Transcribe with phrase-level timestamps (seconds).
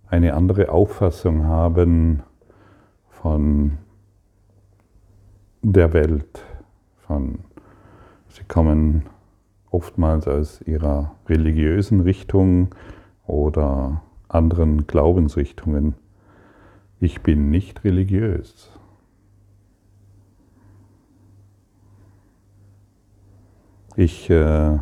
[0.07, 2.23] eine andere Auffassung haben
[3.11, 3.77] von
[5.61, 6.43] der Welt.
[7.05, 7.39] Von,
[8.29, 9.03] sie kommen
[9.71, 12.73] oftmals aus ihrer religiösen Richtung
[13.25, 15.95] oder anderen Glaubensrichtungen.
[16.99, 18.71] Ich bin nicht religiös.
[23.95, 24.77] Ich äh,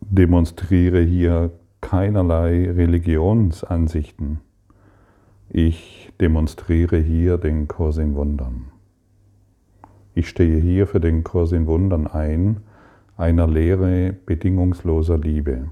[0.00, 4.40] demonstriere hier keinerlei Religionsansichten.
[5.50, 8.71] Ich demonstriere hier den Kurs in Wundern.
[10.14, 12.60] Ich stehe hier für den Kurs in Wundern ein,
[13.16, 15.70] einer Lehre bedingungsloser Liebe,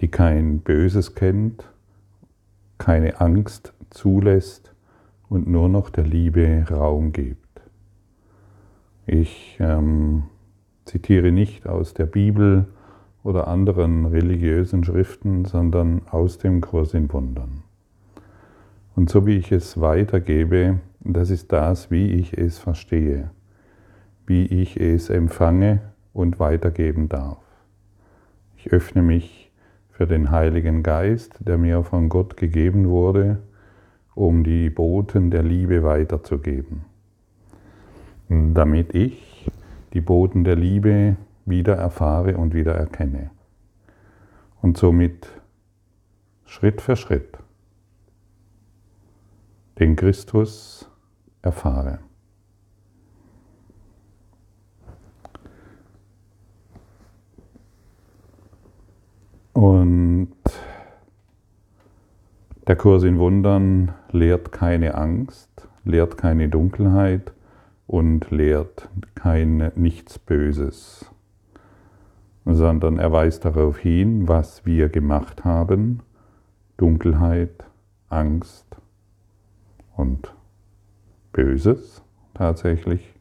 [0.00, 1.68] die kein Böses kennt,
[2.78, 4.74] keine Angst zulässt
[5.28, 7.44] und nur noch der Liebe Raum gibt.
[9.06, 10.24] Ich ähm,
[10.84, 12.66] zitiere nicht aus der Bibel
[13.22, 17.63] oder anderen religiösen Schriften, sondern aus dem Kurs in Wundern.
[18.94, 23.30] Und so wie ich es weitergebe, das ist das, wie ich es verstehe,
[24.26, 25.80] wie ich es empfange
[26.12, 27.38] und weitergeben darf.
[28.56, 29.52] Ich öffne mich
[29.90, 33.42] für den Heiligen Geist, der mir von Gott gegeben wurde,
[34.14, 36.84] um die Boten der Liebe weiterzugeben,
[38.28, 39.50] damit ich
[39.92, 43.30] die Boten der Liebe wieder erfahre und wieder erkenne.
[44.62, 45.28] Und somit
[46.46, 47.38] Schritt für Schritt
[49.78, 50.88] den Christus
[51.42, 51.98] erfahre.
[59.52, 60.34] Und
[62.66, 67.32] der Kurs in Wundern lehrt keine Angst, lehrt keine Dunkelheit
[67.86, 71.10] und lehrt kein nichts Böses,
[72.44, 76.00] sondern er weist darauf hin, was wir gemacht haben,
[76.76, 77.64] Dunkelheit,
[78.08, 78.63] Angst,
[79.96, 80.34] und
[81.32, 82.02] Böses
[82.34, 83.14] tatsächlich.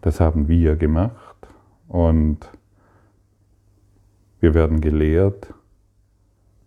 [0.00, 1.48] Das haben wir gemacht
[1.88, 2.38] und
[4.40, 5.52] wir werden gelehrt,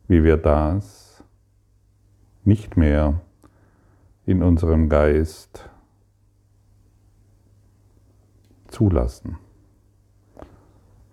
[0.08, 1.24] wie wir das
[2.44, 3.22] nicht mehr
[4.26, 5.70] in unserem Geist
[8.68, 9.38] zulassen.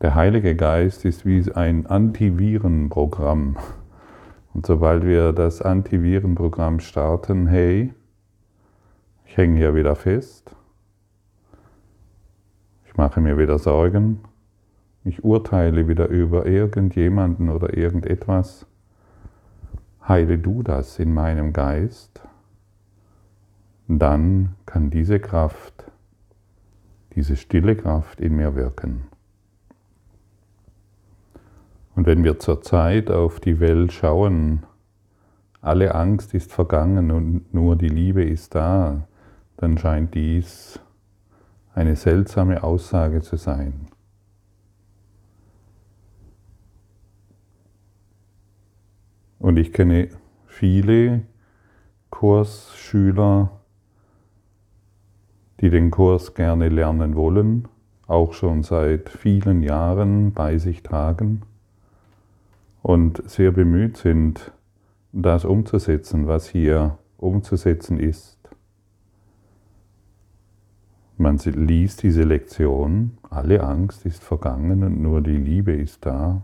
[0.00, 3.56] Der Heilige Geist ist wie ein Antivirenprogramm.
[4.58, 7.94] Und sobald wir das Antivirenprogramm starten, hey,
[9.24, 10.56] ich hänge hier wieder fest,
[12.84, 14.18] ich mache mir wieder Sorgen,
[15.04, 18.66] ich urteile wieder über irgendjemanden oder irgendetwas,
[20.08, 22.20] heile du das in meinem Geist,
[23.86, 25.88] dann kann diese Kraft,
[27.14, 29.04] diese stille Kraft in mir wirken.
[31.98, 34.64] Und wenn wir zurzeit auf die Welt schauen,
[35.60, 39.08] alle Angst ist vergangen und nur die Liebe ist da,
[39.56, 40.78] dann scheint dies
[41.74, 43.88] eine seltsame Aussage zu sein.
[49.40, 50.10] Und ich kenne
[50.46, 51.22] viele
[52.10, 53.50] Kursschüler,
[55.60, 57.66] die den Kurs gerne lernen wollen,
[58.06, 61.42] auch schon seit vielen Jahren bei sich tragen
[62.88, 64.50] und sehr bemüht sind,
[65.12, 68.38] das umzusetzen, was hier umzusetzen ist.
[71.18, 76.40] Man liest diese Lektion, alle Angst ist vergangen und nur die Liebe ist da.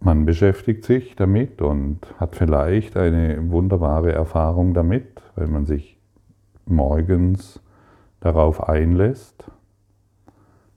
[0.00, 6.00] Man beschäftigt sich damit und hat vielleicht eine wunderbare Erfahrung damit, weil man sich
[6.66, 7.60] morgens
[8.18, 9.48] darauf einlässt.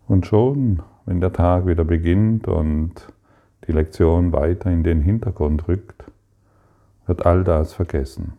[0.07, 3.11] Und schon, wenn der Tag wieder beginnt und
[3.67, 6.03] die Lektion weiter in den Hintergrund rückt,
[7.05, 8.33] wird all das vergessen.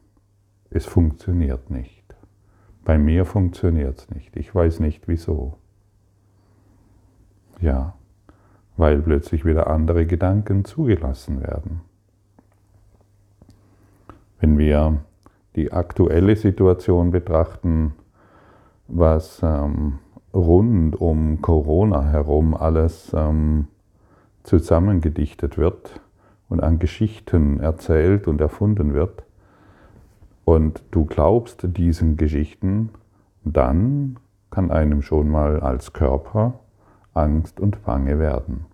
[0.71, 2.05] Es funktioniert nicht.
[2.85, 4.37] Bei mir funktioniert es nicht.
[4.37, 5.59] Ich weiß nicht wieso.
[7.61, 7.95] Ja,
[8.77, 11.81] weil plötzlich wieder andere Gedanken zugelassen werden.
[14.39, 14.99] Wenn wir
[15.57, 17.95] die aktuelle Situation betrachten,
[18.87, 19.99] was ähm,
[20.35, 23.69] rund um Corona herum alles ähm,
[24.47, 26.01] zusammengedichtet wird
[26.49, 29.25] und an Geschichten erzählt und erfunden wird,
[30.45, 32.91] und du glaubst diesen Geschichten,
[33.43, 34.21] dann
[34.51, 36.61] kann einem schon mal als Körper
[37.15, 38.67] Angst und Bange werden.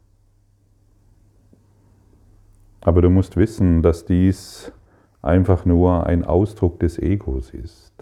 [2.83, 4.71] Aber du musst wissen, dass dies
[5.23, 7.95] einfach nur ein Ausdruck des Egos ist.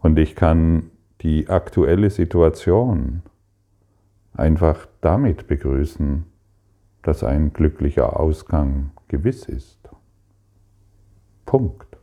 [0.00, 0.90] Und ich kann
[1.20, 3.22] die aktuelle Situation
[4.34, 6.24] einfach damit begrüßen,
[7.02, 9.78] dass ein glücklicher Ausgang gewiss ist.
[11.46, 11.96] Punkt.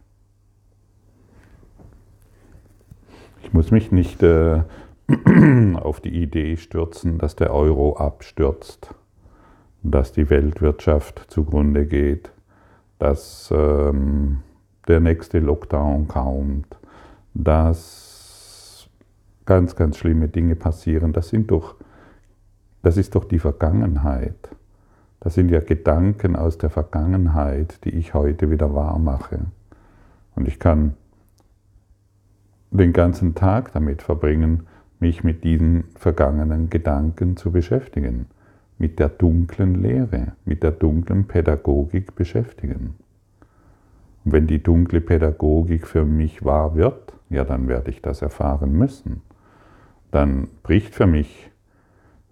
[3.43, 4.63] Ich muss mich nicht äh,
[5.75, 8.93] auf die Idee stürzen, dass der Euro abstürzt,
[9.83, 12.31] dass die Weltwirtschaft zugrunde geht,
[12.99, 14.43] dass ähm,
[14.87, 16.77] der nächste Lockdown kommt,
[17.33, 18.87] dass
[19.45, 21.13] ganz, ganz schlimme Dinge passieren.
[21.13, 21.75] Das, sind doch,
[22.81, 24.49] das ist doch die Vergangenheit.
[25.19, 29.39] Das sind ja Gedanken aus der Vergangenheit, die ich heute wieder wahr mache.
[30.35, 30.95] Und ich kann
[32.71, 34.63] den ganzen Tag damit verbringen,
[34.99, 38.27] mich mit diesen vergangenen Gedanken zu beschäftigen,
[38.77, 42.95] mit der dunklen Lehre, mit der dunklen Pädagogik beschäftigen.
[44.23, 48.73] Und wenn die dunkle Pädagogik für mich wahr wird, ja, dann werde ich das erfahren
[48.73, 49.21] müssen.
[50.11, 51.50] Dann bricht für mich,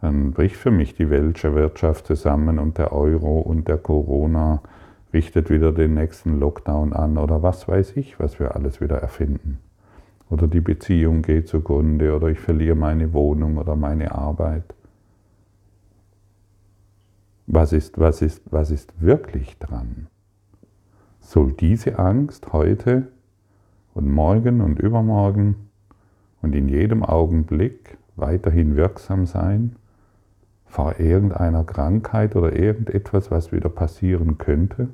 [0.01, 4.62] dann bricht für mich die Weltwirtschaft zusammen und der Euro und der Corona
[5.13, 9.60] richtet wieder den nächsten Lockdown an oder was weiß ich, was wir alles wieder erfinden
[10.30, 14.63] oder die Beziehung geht zugrunde oder ich verliere meine Wohnung oder meine Arbeit.
[17.48, 20.07] Was ist, was ist, was ist wirklich dran?
[21.19, 23.07] Soll diese Angst heute
[23.96, 25.56] und morgen und übermorgen
[26.44, 29.75] und in jedem Augenblick weiterhin wirksam sein
[30.69, 34.89] vor irgendeiner Krankheit oder irgendetwas, was wieder passieren könnte?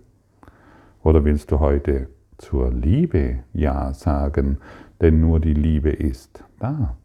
[1.04, 2.08] Oder willst du heute
[2.38, 4.58] zur Liebe Ja sagen,
[5.02, 6.96] denn nur die Liebe ist da.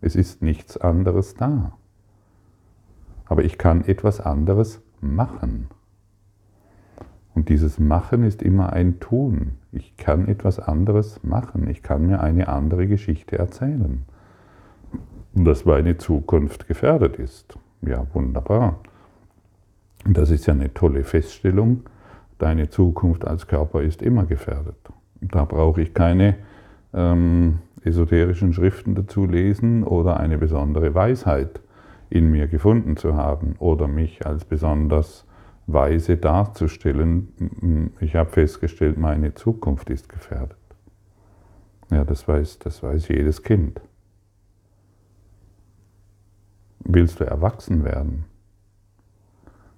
[0.00, 1.76] Es ist nichts anderes da.
[3.26, 5.66] Aber ich kann etwas anderes machen.
[7.34, 9.58] Und dieses Machen ist immer ein Tun.
[9.72, 11.68] Ich kann etwas anderes machen.
[11.68, 14.04] Ich kann mir eine andere Geschichte erzählen.
[15.34, 17.58] Dass meine Zukunft gefährdet ist.
[17.82, 18.80] Ja, wunderbar.
[20.04, 21.82] Und das ist ja eine tolle Feststellung.
[22.38, 24.76] Deine Zukunft als Körper ist immer gefährdet.
[25.20, 26.36] Da brauche ich keine
[26.94, 31.60] ähm, esoterischen Schriften dazu lesen oder eine besondere Weisheit
[32.08, 35.26] in mir gefunden zu haben oder mich als besonders
[35.66, 37.92] weise darzustellen.
[38.00, 40.56] Ich habe festgestellt, meine Zukunft ist gefährdet.
[41.90, 43.80] Ja, das weiß, das weiß jedes Kind.
[46.80, 48.24] Willst du erwachsen werden?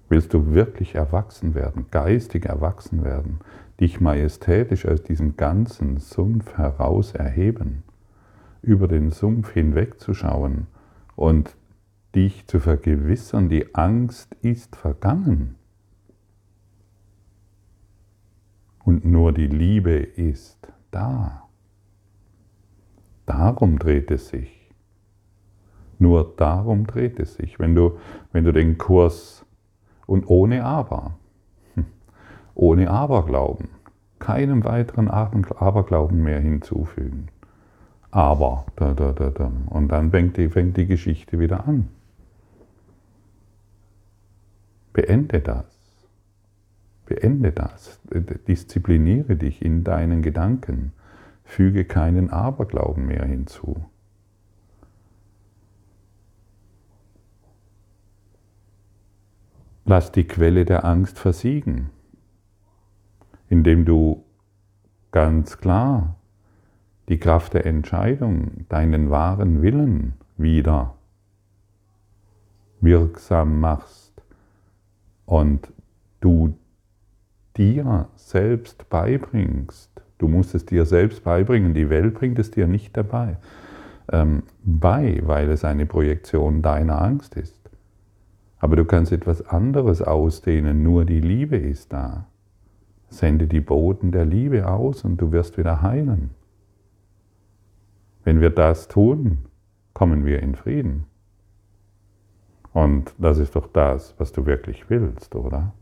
[0.08, 3.40] Willst du wirklich erwachsen werden, geistig erwachsen werden,
[3.81, 7.82] dich majestätisch aus diesem ganzen Sumpf heraus erheben,
[8.60, 10.66] über den Sumpf hinwegzuschauen
[11.16, 11.56] und
[12.14, 15.56] dich zu vergewissern, die Angst ist vergangen.
[18.84, 21.48] Und nur die Liebe ist da.
[23.26, 24.62] Darum dreht es sich.
[26.02, 27.60] Nur darum dreht es sich.
[27.60, 27.96] Wenn du,
[28.32, 29.46] wenn du den Kurs
[30.05, 31.15] und ohne Aber,
[32.56, 33.69] ohne Aberglauben,
[34.19, 37.29] keinem weiteren Aberglauben mehr hinzufügen.
[38.10, 39.53] Aber, da, da, da, da.
[39.70, 41.88] und dann fängt die, fängt die Geschichte wieder an.
[44.93, 45.67] Beende das.
[47.06, 48.00] Beende das.
[48.48, 50.94] Diszipliniere dich in deinen Gedanken.
[51.44, 53.84] Füge keinen Aberglauben mehr hinzu.
[59.84, 61.91] Lass die Quelle der Angst versiegen,
[63.48, 64.24] indem du
[65.10, 66.17] ganz klar
[67.08, 70.94] die Kraft der Entscheidung, deinen wahren Willen wieder
[72.81, 74.22] wirksam machst
[75.27, 75.72] und
[76.20, 76.56] du
[77.56, 79.91] dir selbst beibringst.
[80.19, 83.36] Du musst es dir selbst beibringen, die Welt bringt es dir nicht dabei
[84.10, 87.61] ähm, bei, weil es eine Projektion deiner Angst ist.
[88.62, 92.28] Aber du kannst etwas anderes ausdehnen, nur die Liebe ist da.
[93.08, 96.31] Sende die Boten der Liebe aus und du wirst wieder heilen.
[98.22, 99.38] Wenn wir das tun,
[99.94, 101.06] kommen wir in Frieden.
[102.72, 105.74] Und das ist doch das, was du wirklich willst, oder?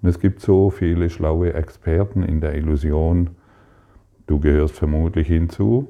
[0.00, 3.30] Und es gibt so viele schlaue Experten in der Illusion,
[4.28, 5.88] du gehörst vermutlich hinzu,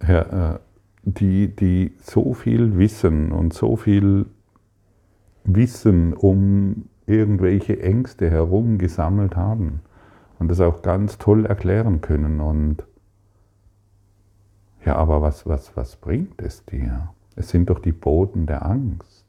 [0.00, 0.56] äh,
[1.04, 4.26] die, die so viel wissen und so viel
[5.44, 9.80] Wissen um irgendwelche Ängste herum gesammelt haben
[10.38, 12.40] und das auch ganz toll erklären können.
[12.40, 12.84] Und
[14.84, 17.10] ja, aber was, was, was bringt es dir?
[17.36, 19.24] Es sind doch die Boden der Angst.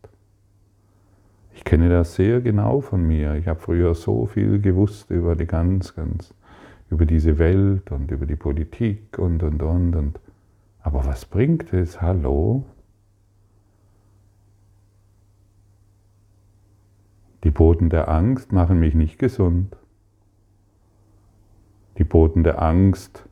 [1.53, 3.35] Ich kenne das sehr genau von mir.
[3.35, 6.33] Ich habe früher so viel gewusst über die ganz, ganz,
[6.89, 10.19] über diese Welt und über die Politik und, und, und, und.
[10.85, 11.99] Aber was bringt es?
[11.99, 12.63] Hallo?
[17.43, 19.75] Die Boten der Angst machen mich nicht gesund.
[21.97, 23.27] Die Boten der Angst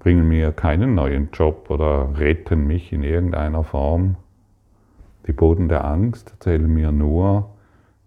[0.00, 4.16] bringen mir keinen neuen Job oder retten mich in irgendeiner Form.
[5.28, 7.48] Die Boden der Angst erzählen mir nur,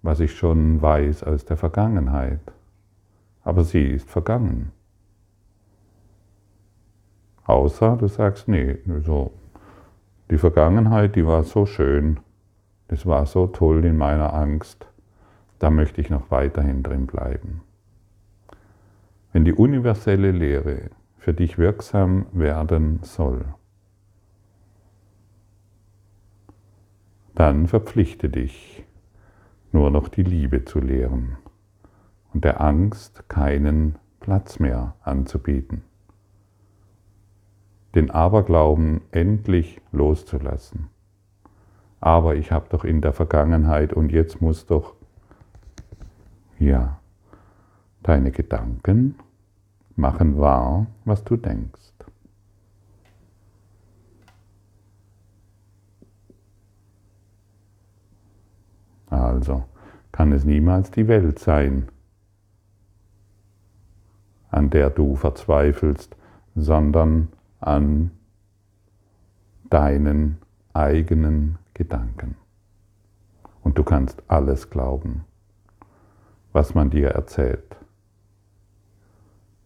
[0.02, 2.42] was ich schon weiß aus der Vergangenheit.
[3.42, 4.74] Aber sie ist vergangen.
[7.50, 9.32] Außer du sagst, nee, so,
[10.30, 12.20] die Vergangenheit, die war so schön,
[12.88, 14.90] das war so toll in meiner Angst
[15.60, 17.62] da möchte ich noch weiterhin drin bleiben.
[19.32, 23.46] Wenn die universelle Lehre für dich wirksam werden soll,
[27.36, 28.84] dann verpflichte dich,
[29.72, 31.38] nur noch die Liebe zu lehren
[32.34, 35.84] und der Angst keinen Platz mehr anzubieten.
[38.00, 40.88] Den Aberglauben endlich loszulassen.
[42.00, 44.96] Aber ich habe doch in der Vergangenheit und jetzt muss doch
[46.60, 47.02] ja,
[48.02, 49.16] deine Gedanken
[49.98, 51.92] machen wahr, was du denkst.
[59.10, 59.66] Also
[60.14, 61.90] kann es niemals die Welt sein,
[64.52, 66.16] an der du verzweifelst,
[66.56, 67.28] sondern
[67.60, 68.12] an
[69.70, 70.38] deinen
[70.74, 72.36] eigenen Gedanken.
[73.62, 75.26] Und du kannst alles glauben
[76.54, 77.76] was man dir erzählt.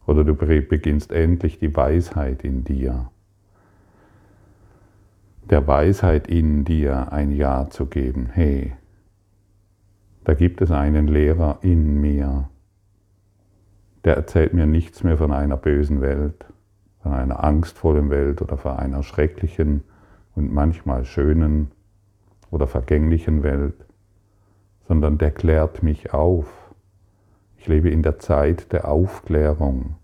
[0.05, 3.09] Oder du beginnst endlich die Weisheit in dir,
[5.49, 8.29] der Weisheit in dir ein Ja zu geben.
[8.31, 8.73] Hey,
[10.25, 12.49] da gibt es einen Lehrer in mir,
[14.03, 16.45] der erzählt mir nichts mehr von einer bösen Welt,
[17.03, 19.83] von einer angstvollen Welt oder von einer schrecklichen
[20.35, 21.71] und manchmal schönen
[22.49, 23.85] oder vergänglichen Welt,
[24.87, 26.63] sondern der klärt mich auf
[27.63, 29.95] ich lebe in der Zeit der Aufklärung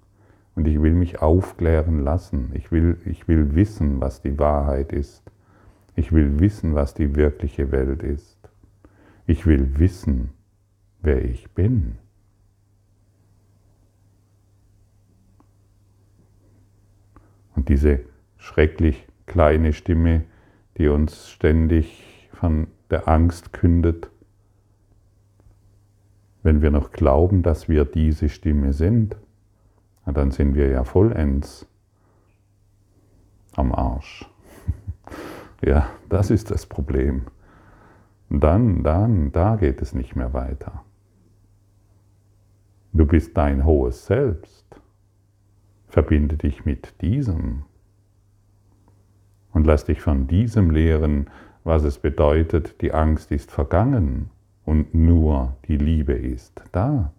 [0.55, 2.51] und ich will mich aufklären lassen.
[2.53, 5.29] Ich will, ich will wissen, was die Wahrheit ist.
[5.93, 8.37] Ich will wissen, was die wirkliche Welt ist.
[9.27, 10.29] Ich will wissen,
[11.01, 11.97] wer ich bin.
[17.59, 17.99] Und diese
[18.37, 20.23] schrecklich kleine Stimme,
[20.77, 24.09] die uns ständig von der Angst kündet,
[26.41, 29.17] wenn wir noch glauben, dass wir diese Stimme sind,
[30.05, 31.67] dann sind wir ja vollends
[33.57, 34.25] am Arsch.
[35.61, 37.23] Ja, das ist das Problem.
[38.29, 40.85] Dann, dann, da geht es nicht mehr weiter.
[42.93, 44.79] Du bist dein hohes Selbst.
[45.89, 47.63] Verbinde dich mit diesem
[49.51, 51.29] und lass dich von diesem lehren,
[51.63, 54.29] was es bedeutet, die Angst ist vergangen
[54.65, 57.11] und nur die Liebe ist da.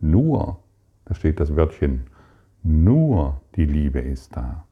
[0.00, 0.60] Nur,
[1.06, 2.02] da steht das Wörtchen,
[2.62, 4.66] nur die Liebe ist da.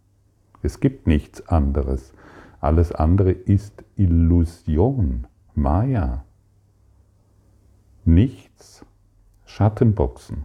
[0.62, 2.12] Es gibt nichts anderes.
[2.60, 6.24] Alles andere ist Illusion, Maya.
[8.04, 8.84] Nichts,
[9.46, 10.44] Schattenboxen.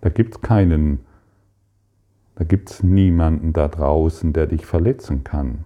[0.00, 1.00] Da gibt es keinen,
[2.34, 5.64] da gibt es niemanden da draußen, der dich verletzen kann.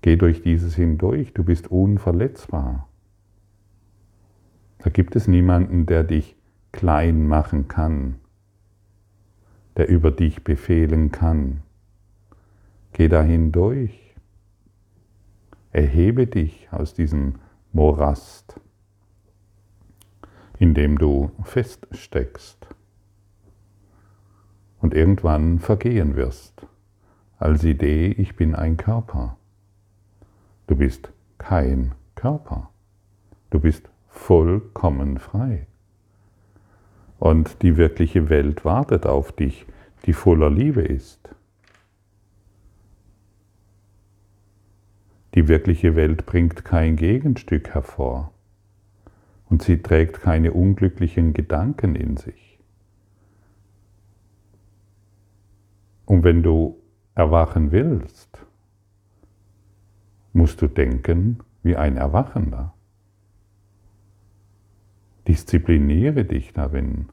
[0.00, 2.88] Geh durch dieses hindurch, du bist unverletzbar.
[4.78, 6.36] Da gibt es niemanden, der dich
[6.72, 8.16] klein machen kann,
[9.76, 11.62] der über dich befehlen kann.
[12.92, 14.16] Geh da hindurch.
[15.70, 17.36] Erhebe dich aus diesem
[17.72, 18.60] Morast,
[20.58, 22.71] in dem du feststeckst
[24.82, 26.66] und irgendwann vergehen wirst
[27.42, 29.36] als Idee, ich bin ein Körper.
[30.68, 32.70] Du bist kein Körper.
[33.50, 35.66] Du bist vollkommen frei.
[37.18, 39.66] Und die wirkliche Welt wartet auf dich,
[40.06, 41.34] die voller Liebe ist.
[45.34, 48.32] Die wirkliche Welt bringt kein Gegenstück hervor
[49.48, 52.51] und sie trägt keine unglücklichen Gedanken in sich.
[56.12, 56.78] Und wenn du
[57.14, 58.44] erwachen willst,
[60.34, 62.74] musst du denken wie ein Erwachender.
[65.26, 67.08] Diszipliniere dich darin,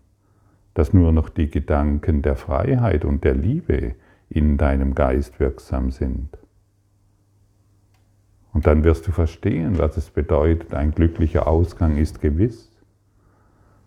[0.74, 3.96] dass nur noch die Gedanken der Freiheit und der Liebe
[4.27, 6.38] in deinem Geist wirksam sind.
[8.51, 12.70] Und dann wirst du verstehen, was es bedeutet, ein glücklicher Ausgang ist gewiss.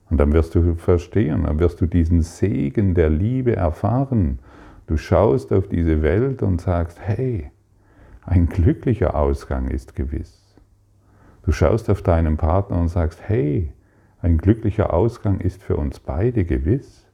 [0.09, 4.39] Und dann wirst du verstehen, dann wirst du diesen Segen der Liebe erfahren.
[4.87, 7.51] Du schaust auf diese Welt und sagst, hey,
[8.23, 10.57] ein glücklicher Ausgang ist gewiss.
[11.45, 13.73] Du schaust auf deinen Partner und sagst, hey,
[14.21, 17.07] ein glücklicher Ausgang ist für uns beide gewiss.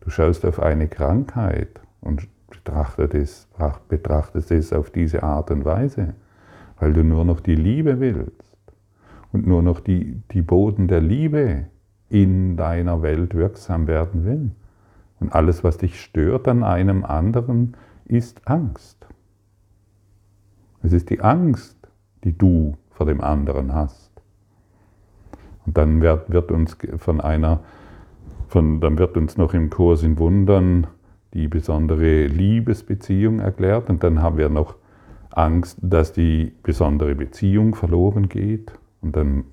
[0.00, 3.48] Du schaust auf eine Krankheit und betrachtest es,
[3.88, 6.14] betrachtest es auf diese Art und Weise,
[6.78, 8.56] weil du nur noch die Liebe willst
[9.32, 11.66] und nur noch die, die Boden der Liebe
[12.08, 14.50] in deiner Welt wirksam werden will.
[15.20, 19.06] Und alles, was dich stört an einem anderen, ist Angst.
[20.82, 21.76] Es ist die Angst,
[22.24, 24.10] die du vor dem anderen hast.
[25.66, 27.60] Und dann wird, wird uns von einer,
[28.48, 30.86] von, dann wird uns noch im Kurs in Wundern
[31.34, 34.74] die besondere Liebesbeziehung erklärt und dann haben wir noch
[35.30, 39.44] Angst, dass die besondere Beziehung verloren geht und dann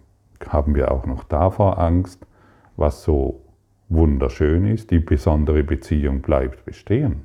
[0.47, 2.25] haben wir auch noch davor Angst,
[2.77, 3.41] was so
[3.89, 7.22] wunderschön ist, die besondere Beziehung bleibt bestehen.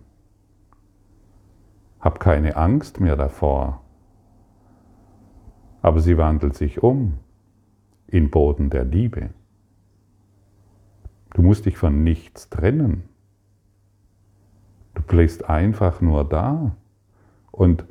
[2.00, 3.82] Hab keine Angst mehr davor,
[5.82, 7.14] aber sie wandelt sich um
[8.06, 9.30] in Boden der Liebe.
[11.34, 13.04] Du musst dich von nichts trennen.
[14.94, 16.76] Du bleibst einfach nur da.
[17.50, 17.86] Und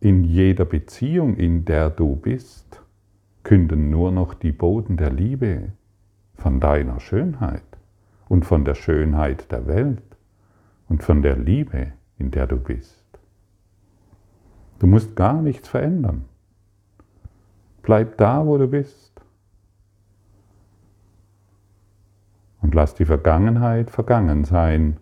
[0.00, 2.82] in jeder Beziehung, in der du bist,
[3.44, 5.72] künden nur noch die Boden der Liebe
[6.34, 7.75] von deiner Schönheit
[8.28, 10.02] und von der Schönheit der Welt
[10.88, 13.04] und von der Liebe, in der du bist.
[14.78, 16.26] Du musst gar nichts verändern.
[17.82, 19.12] Bleib da, wo du bist.
[22.60, 24.98] Und lass die Vergangenheit vergangen sein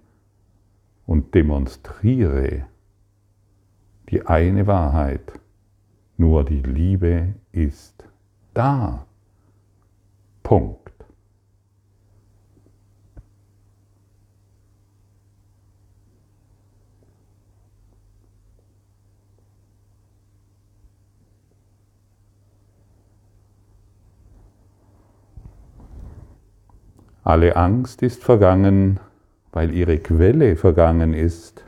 [1.07, 2.67] und demonstriere
[4.11, 5.41] die eine Wahrheit.
[6.17, 8.05] Nur die Liebe ist
[8.53, 9.07] da.
[10.43, 10.84] Punkt.
[27.25, 29.01] Alle Angst ist vergangen,
[29.51, 31.65] weil ihre Quelle vergangen ist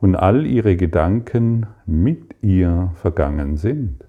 [0.00, 4.04] und all ihre Gedanken mit ihr vergangen sind.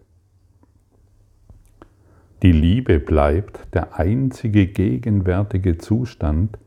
[2.43, 6.57] Die Liebe bleibt der einzige gegenwärtige Zustand,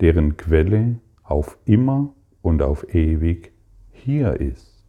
[0.00, 3.52] deren Quelle auf immer und auf ewig
[3.92, 4.82] hier ist.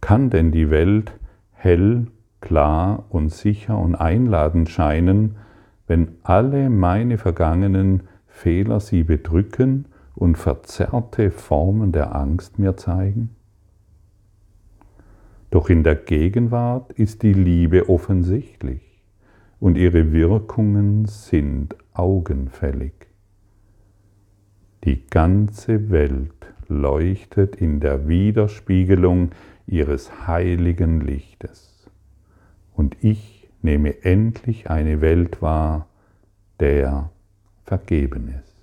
[0.00, 1.12] Kann denn die Welt
[1.50, 2.06] hell,
[2.40, 5.34] klar und sicher und einladend scheinen,
[5.86, 13.30] wenn alle meine vergangenen Fehler sie bedrücken und verzerrte Formen der Angst mir zeigen?
[15.50, 19.04] Doch in der Gegenwart ist die Liebe offensichtlich
[19.60, 22.92] und ihre Wirkungen sind augenfällig.
[24.84, 29.30] Die ganze Welt leuchtet in der Widerspiegelung
[29.66, 31.88] ihres heiligen Lichtes.
[32.74, 33.33] Und ich
[33.64, 35.88] nehme endlich eine Welt wahr,
[36.60, 37.10] der
[37.64, 38.54] vergeben ist.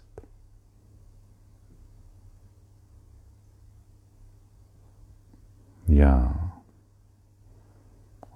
[5.87, 6.53] Ja.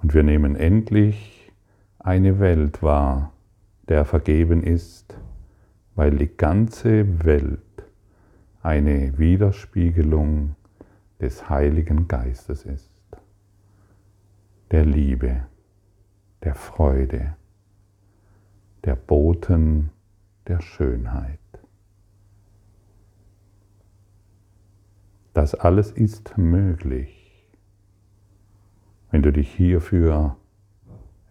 [0.02, 1.52] Und wir nehmen endlich
[2.00, 3.32] eine Welt wahr,
[3.88, 5.20] der vergeben ist,
[5.94, 7.62] weil die ganze Welt
[8.64, 10.56] eine Widerspiegelung
[11.22, 12.92] des Heiligen Geistes ist,
[14.72, 15.46] der Liebe
[16.46, 17.36] der Freude,
[18.84, 19.90] der Boten
[20.48, 21.40] der Schönheit.
[25.34, 27.50] Das alles ist möglich,
[29.10, 30.38] wenn du dich hierfür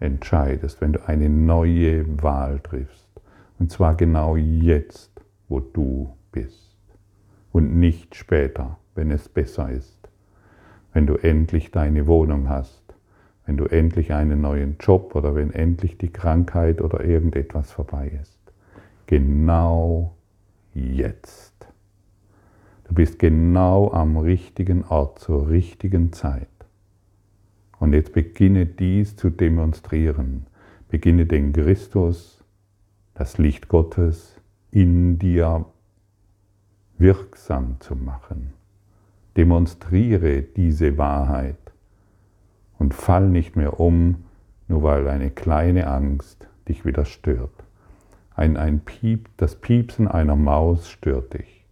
[0.01, 3.09] entscheidest, wenn du eine neue Wahl triffst.
[3.61, 6.75] Und zwar genau jetzt, wo du bist.
[7.53, 10.09] Und nicht später, wenn es besser ist.
[10.93, 12.84] Wenn du endlich deine Wohnung hast
[13.47, 18.39] wenn du endlich einen neuen Job oder wenn endlich die Krankheit oder irgendetwas vorbei ist.
[19.07, 20.17] Genau
[20.73, 21.53] jetzt.
[22.85, 26.49] Du bist genau am richtigen Ort zur richtigen Zeit.
[27.79, 30.47] Und jetzt beginne dies zu demonstrieren.
[30.89, 32.45] Beginne den Christus,
[33.15, 35.67] das Licht Gottes, in dir
[36.99, 38.53] wirksam zu machen.
[39.37, 41.64] Demonstriere diese Wahrheit
[42.79, 44.25] und fall nicht mehr um,
[44.69, 47.51] nur weil eine kleine Angst dich wieder stört.
[48.35, 51.65] Ein, ein Piep, das Piepsen einer Maus stört dich.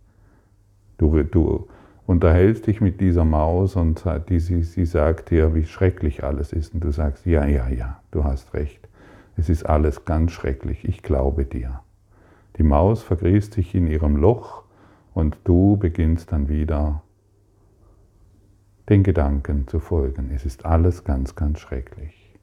[0.99, 1.67] Du, du
[2.07, 6.75] unterhältst dich mit dieser Maus und die, sie, sie sagt dir, wie schrecklich alles ist.
[6.75, 8.89] Und du sagst, ja, ja, ja, du hast recht.
[9.37, 10.85] Es ist alles ganz schrecklich.
[10.85, 11.81] Ich glaube dir.
[12.59, 14.63] Die Maus vergrießt sich in ihrem Loch
[15.15, 17.03] und du beginnst dann wieder
[18.93, 20.31] den Gedanken zu folgen.
[20.35, 22.39] Es ist alles ganz, ganz schrecklich.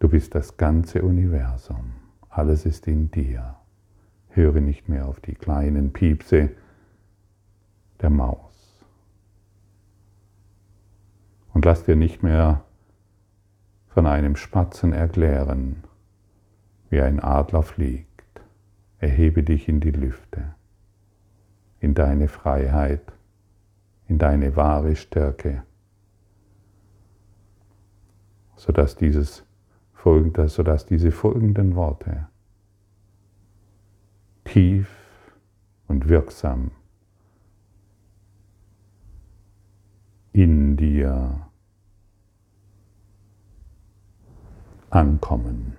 [0.00, 1.92] Du bist das ganze Universum.
[2.28, 3.54] Alles ist in dir.
[4.30, 6.50] Höre nicht mehr auf die kleinen Piepse
[8.00, 8.84] der Maus.
[11.54, 12.64] Und lass dir nicht mehr
[13.86, 15.84] von einem Spatzen erklären,
[16.88, 18.40] wie ein Adler fliegt.
[18.98, 20.56] Erhebe dich in die Lüfte,
[21.78, 23.12] in deine Freiheit,
[24.10, 25.62] in deine wahre Stärke,
[28.56, 29.44] sodass, dieses,
[30.46, 32.26] sodass diese folgenden Worte
[34.42, 34.90] tief
[35.86, 36.72] und wirksam
[40.32, 41.46] in dir
[44.90, 45.76] ankommen.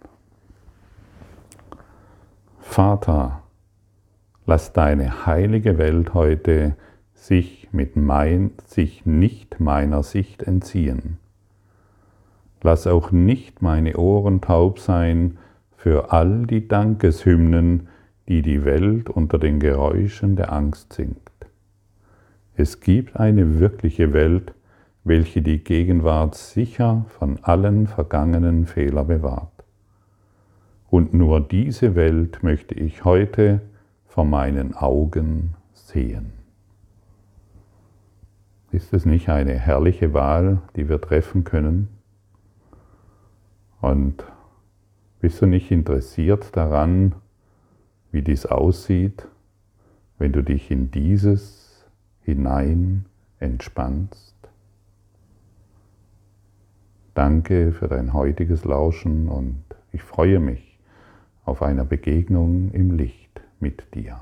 [2.60, 3.44] Vater,
[4.46, 6.78] lass deine heilige Welt heute
[7.22, 11.20] sich, mit mein, sich nicht meiner Sicht entziehen.
[12.64, 15.38] Lass auch nicht meine Ohren taub sein
[15.78, 17.90] für all die Dankeshymnen,
[18.28, 21.20] die die Welt unter den Geräuschen der Angst singt.
[22.56, 24.56] Es gibt eine wirkliche Welt,
[25.04, 29.64] welche die Gegenwart sicher von allen vergangenen Fehlern bewahrt.
[30.90, 33.62] Und nur diese Welt möchte ich heute
[34.08, 36.41] vor meinen Augen sehen.
[38.72, 41.90] Ist es nicht eine herrliche Wahl, die wir treffen können?
[43.82, 44.24] Und
[45.20, 47.16] bist du nicht interessiert daran,
[48.12, 49.28] wie dies aussieht,
[50.18, 51.86] wenn du dich in dieses
[52.22, 53.06] hinein
[53.40, 54.36] entspannst?
[57.14, 60.80] Danke für dein heutiges Lauschen und ich freue mich
[61.44, 64.22] auf eine Begegnung im Licht mit dir.